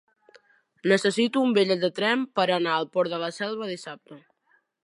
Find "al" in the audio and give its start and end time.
2.79-2.91